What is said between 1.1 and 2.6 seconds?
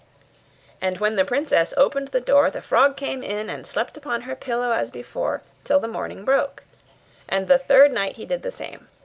the princess opened the door